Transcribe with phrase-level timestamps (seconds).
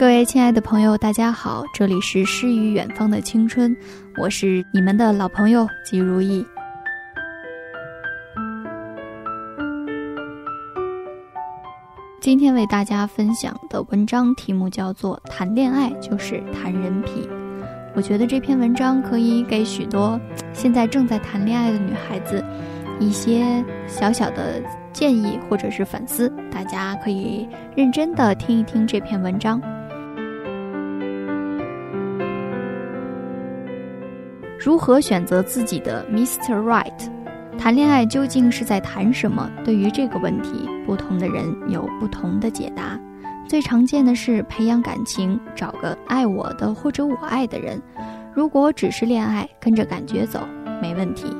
[0.00, 3.76] 各位亲爱的朋友，大家好，这里是诗与远方的青春，
[4.16, 6.42] 我是你们的老朋友吉如意。
[12.18, 17.22] 今天为大家分享的文章题目叫做《谈恋爱就是谈人品》。
[17.94, 20.18] 我觉得这篇文章可以给许多
[20.54, 22.42] 现在正在谈恋爱的女孩子
[22.98, 24.62] 一些小小的
[24.94, 29.60] 建议或者是反思，大家可以认真的听一听这篇文章。
[34.62, 36.54] 如何选择自己的 Mr.
[36.62, 37.10] Right？
[37.56, 39.50] 谈恋爱究竟是在谈什么？
[39.64, 43.00] 对于这个问题，不同的人有不同的解答。
[43.48, 47.80] 最常见的是培养感情，找个爱我的或者我爱的人。
[48.34, 50.46] 如果只是恋爱，跟着感觉走，
[50.82, 51.34] 没问题。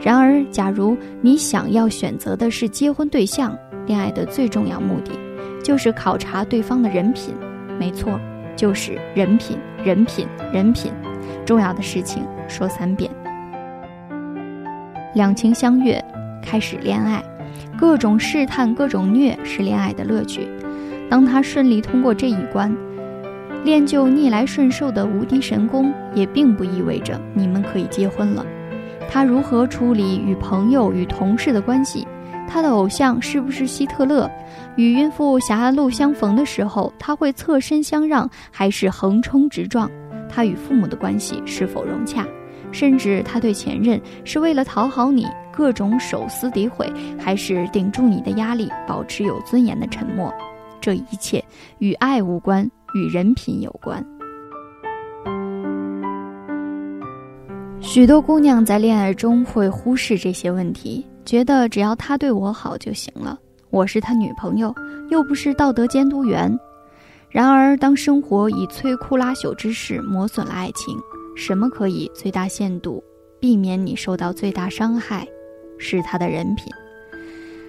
[0.00, 5.10] 然而，假如你想要选择的是结婚对象，恋爱的最重要目的
[5.60, 7.34] 就是考察对方的人品。
[7.80, 8.16] 没错，
[8.54, 10.92] 就是人品，人品，人品。
[11.44, 13.10] 重要的事情说三遍。
[15.14, 16.02] 两情相悦，
[16.42, 17.22] 开始恋爱，
[17.78, 20.48] 各种试探，各种虐，是恋爱的乐趣。
[21.08, 22.74] 当他顺利通过这一关，
[23.64, 28.46] 练就逆来顺受的无敌神功，也并不意味着你们可以结婚了。
[29.10, 32.06] 他如何处理与朋友、与同事的关系？
[32.48, 34.30] 他的偶像是不是希特勒？
[34.76, 39.90] 与孕妇狭路相逢的时候，他会侧身相让，还是横冲直撞？
[40.30, 42.26] 他与父母的关系是否融洽？
[42.72, 50.32] 甚至他对前任是为了讨好你，各种手撕诋毁，还是顶住你的压力，保持有尊严的沉默？
[50.80, 51.44] 这一切
[51.78, 52.64] 与爱无关，
[52.94, 54.04] 与人品有关。
[57.80, 63.36] 许多姑娘在恋爱中会忽视这些问题，觉得只要他对我好就行了。
[63.70, 64.72] 我是他女朋友，
[65.10, 66.56] 又不是道德监督员。
[67.30, 70.98] 然而，当生活以摧枯拉朽之势磨损了爱情，
[71.36, 73.02] 什么可以最大限度
[73.38, 75.26] 避免你受到最大伤害？
[75.78, 76.66] 是他的人品。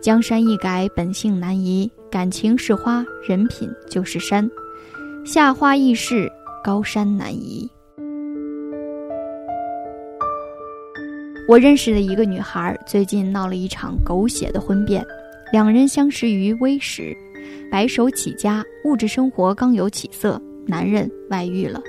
[0.00, 1.90] 江山易改，本性难移。
[2.10, 4.50] 感情是花，人品就是山。
[5.24, 6.30] 夏花易逝，
[6.64, 7.70] 高山难移。
[11.46, 15.06] 我认识的一个女孩，最近闹了一场狗血的婚变。
[15.52, 17.14] 两人相识于微时。
[17.70, 21.80] 白手起家，物质生活刚有起色，男人外遇了。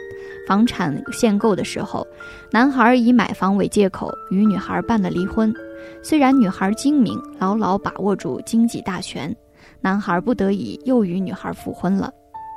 [0.47, 2.05] 房产限购的时候，
[2.51, 5.53] 男孩以买房为借口与女孩办了离婚。
[6.01, 9.33] 虽然女孩精明，牢牢把握住经济大权，
[9.81, 12.11] 男孩不得已又与女孩复婚了。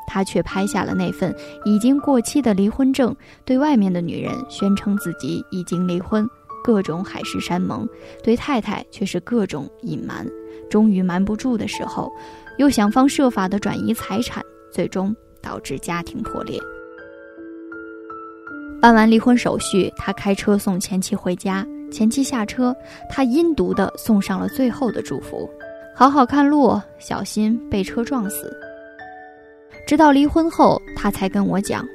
[0.09, 1.35] 他却拍下了那份
[1.65, 3.15] 已经过期的离婚证，
[3.45, 6.29] 对外面的女人宣称自己已经离婚，
[6.63, 7.89] 各种海誓山盟，
[8.23, 10.25] 对太太却是各种隐瞒。
[10.71, 12.11] 终于瞒不住的时候。
[12.59, 16.61] 又想方设法的转移财产，最终导致家庭破裂。
[18.81, 21.67] 办完离婚手续，他开车送前妻回家。
[21.91, 22.75] 前妻下车，
[23.09, 25.49] 他阴毒的送上了最后的祝福
[25.95, 28.53] ：“好好看路，小心被车撞死。”
[29.87, 31.87] 直到离婚后，他才跟我讲，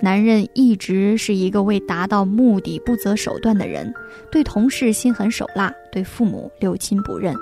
[0.00, 3.92] 男人一直是一个为达到目的不择手段的人，
[4.30, 7.34] 对同事心狠手辣，对父母六亲不认。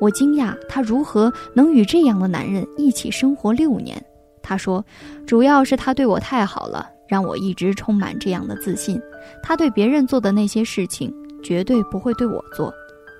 [0.00, 4.02] 我惊讶他如何能与这样的男人一起生活六年。
[4.42, 4.84] 他说，
[5.26, 9.00] 主要是他对我太好了，让我一直充满这样的自信。
[9.42, 11.12] 他对别人做的那些事情，
[11.42, 12.72] 绝对不会对我做。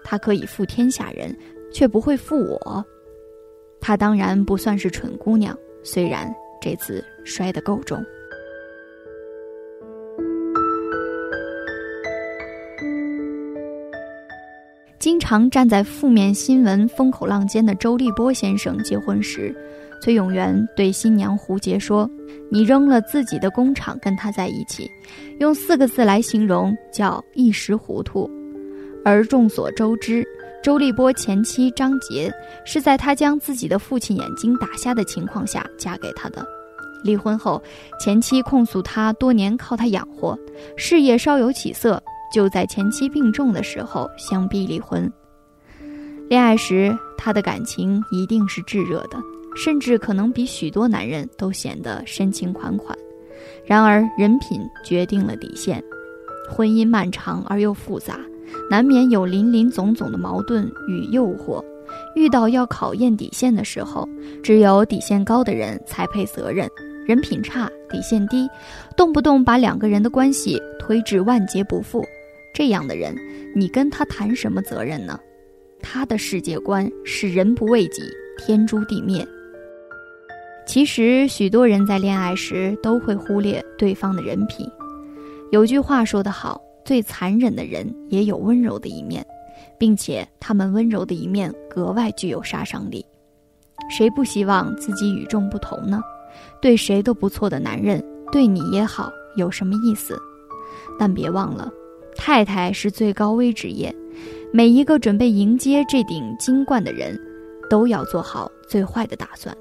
[0.05, 1.37] 他可以负天下人，
[1.73, 2.85] 却不会负我。
[3.81, 8.03] 他当然不算是蠢姑娘，虽然这次摔得够重。
[14.99, 19.55] 经常站在负面新闻风口浪尖的周立波先生结婚时，
[20.03, 22.11] 崔永元对新娘胡洁说
[22.51, 24.91] ：“你扔了自己的工厂跟他在一起，
[25.39, 28.29] 用四个字来形容叫一时糊涂。”
[29.05, 30.27] 而众所周知，
[30.65, 32.33] 周立波前妻张杰
[32.65, 36.45] 是在他将自己的父亲眼睛打瞎的情况下嫁给他的。
[37.05, 37.63] 离婚后，
[38.01, 40.37] 前妻控诉他多年靠他养活，
[40.77, 42.03] 事业稍有起色。
[42.33, 45.11] 就在前妻病重的时候相逼离婚。
[46.29, 49.19] 恋爱时，他的感情一定是炙热的，
[49.57, 52.97] 甚至可能比许多男人都显得深情款款。
[53.65, 55.83] 然而，人品决定了底线。
[56.51, 58.19] 婚姻漫长而又复杂，
[58.71, 61.65] 难免有林林总总的矛盾与诱惑。
[62.15, 64.07] 遇到要考验底线的时候，
[64.43, 66.69] 只有底线高的人才配责任。
[67.07, 68.47] 人品差、底线低，
[68.95, 72.05] 动不动把两个人的关系推至万劫不复。
[72.55, 73.17] 这样的人，
[73.55, 75.19] 你跟他谈什么责任呢？
[75.81, 78.03] 他的世界观是人不为己，
[78.39, 79.27] 天诛地灭。
[80.67, 84.69] 其实，许多人在恋爱时都会忽略对方的人品。
[85.51, 89.25] 有句话说得好：“最残忍的人也有温柔的一面，
[89.79, 93.05] 并且他们温柔的一面格外具有杀伤力。”
[93.89, 96.03] 谁不希望自己与众不同呢？
[96.61, 100.21] 对谁都不错的男人，对你也好，有什么意思？
[100.99, 101.73] 但别忘了，
[102.19, 103.95] 太太是最高危职业，
[104.53, 107.19] 每一个准备迎接这顶金冠的人，
[107.71, 109.57] 都要做好最坏的打算。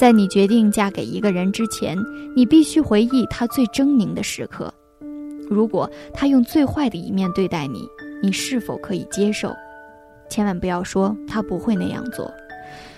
[0.00, 1.96] 在你决定嫁给一个人之前，
[2.34, 4.72] 你必须回忆他最狰狞的时刻。
[5.48, 7.86] 如果他用最坏的一面对待你，
[8.22, 9.54] 你是否可以接受？
[10.28, 12.32] 千万不要说他不会那样做。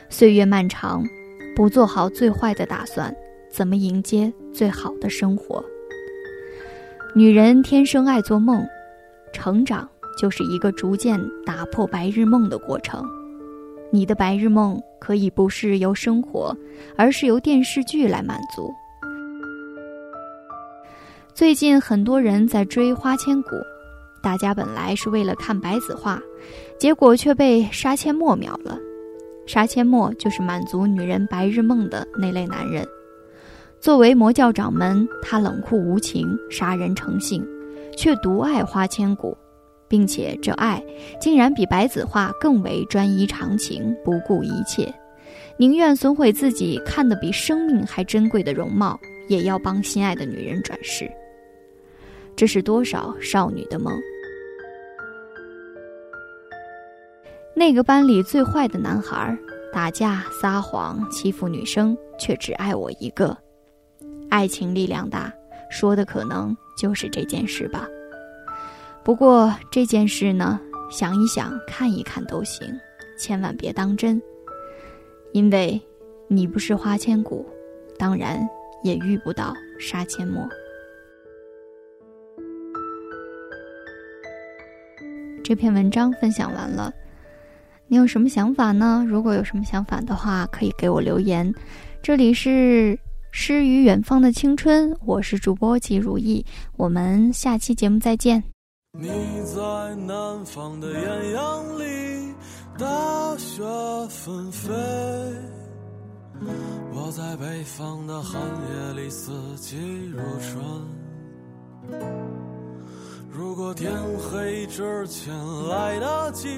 [0.08, 1.04] 岁月漫长，
[1.54, 3.14] 不做好最坏的打算，
[3.50, 5.62] 怎么迎接最好的生活？
[7.12, 8.64] 女人天生爱做梦，
[9.32, 13.04] 成长就是一个逐渐打破白日梦的过程。
[13.90, 16.56] 你的白日梦可以不是由生活，
[16.96, 18.72] 而是由电视剧来满足。
[21.34, 23.56] 最近很多人在追《花千骨》，
[24.22, 26.22] 大家本来是为了看白子画，
[26.78, 28.78] 结果却被杀阡陌秒了。
[29.48, 32.86] 杀阡陌就是满足女人白日梦的那类男人。
[33.80, 37.42] 作为魔教掌门，他冷酷无情，杀人成性，
[37.96, 39.36] 却独爱花千骨。
[39.88, 40.80] 并且这爱
[41.20, 44.94] 竟然比白子画更为专一长情，不顾一切，
[45.56, 48.96] 宁愿损毁自己看得比生命还珍贵的容貌，
[49.28, 51.10] 也要帮心爱的女人转世。
[52.36, 53.98] 这是多少少女的梦？
[57.52, 59.36] 那个班里最坏的男孩，
[59.72, 63.36] 打架、撒谎、欺负女生，却只爱我一个。
[64.30, 65.30] 爱情力量大，
[65.70, 67.86] 说的可能就是这件事吧。
[69.02, 70.58] 不过这件事呢，
[70.90, 72.66] 想一想、看一看都行，
[73.18, 74.20] 千万别当真，
[75.32, 75.80] 因为
[76.28, 77.44] 你不是花千骨，
[77.98, 78.48] 当然
[78.82, 80.48] 也遇不到杀阡陌。
[85.42, 86.92] 这篇文章分享完了，
[87.88, 89.04] 你有什么想法呢？
[89.08, 91.52] 如果有什么想法的话，可以给我留言。
[92.02, 92.96] 这里是
[93.32, 96.44] 诗与远方的青春，我是主播季如意，
[96.76, 98.42] 我们下期节目再见。
[98.92, 99.08] 你
[99.44, 102.34] 在南方的艳阳里，
[102.76, 103.62] 大雪
[104.08, 104.72] 纷飞；
[106.92, 109.76] 我在北方的寒夜里，四季
[110.10, 110.64] 如春。
[113.30, 115.32] 如果天黑之前
[115.68, 116.48] 来得及，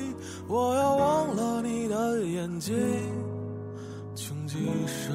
[0.48, 2.74] 我要忘了你的眼睛，
[4.14, 5.14] 穷极一生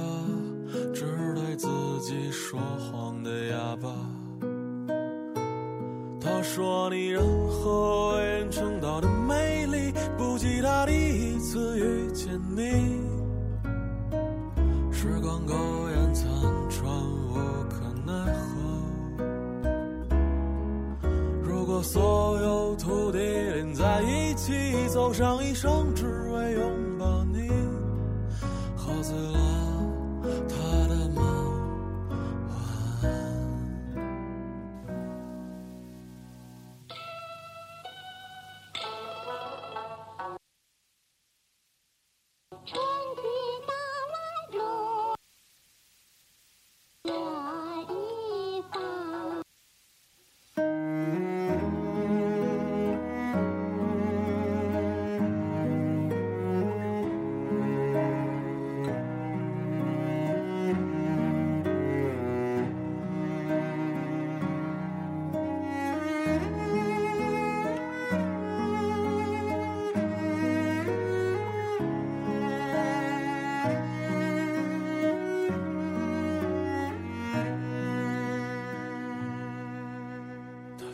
[2.51, 3.89] 说谎的哑巴。
[6.19, 12.99] 他说：“你任何为人称道的美丽，不及他第一次遇见你。
[14.91, 15.53] 时光苟
[15.91, 16.29] 延残
[16.69, 16.91] 喘，
[17.29, 17.35] 无
[17.69, 18.51] 可奈何。
[21.41, 24.51] 如果所有土地连在一起，
[24.89, 27.47] 走上一生，只为拥抱你，
[28.75, 29.39] 喝醉了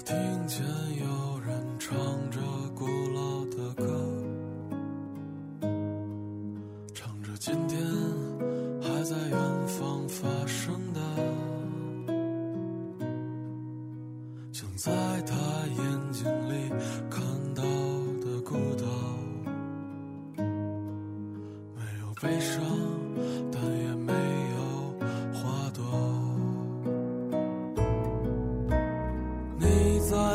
[0.08, 0.16] 听
[0.48, 0.66] 见
[1.02, 1.98] 有人唱
[2.32, 2.40] 着
[2.74, 3.84] 古老的歌，
[6.94, 7.78] 唱着今天
[8.82, 11.02] 还在远方发生的。
[14.54, 14.90] 想在
[15.24, 15.47] 他。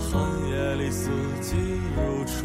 [0.00, 1.10] 寒夜里，四
[1.42, 1.56] 季
[1.94, 2.40] 如春。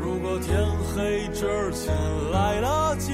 [0.00, 0.60] 如果天
[0.94, 1.94] 黑之前
[2.32, 3.12] 来得及，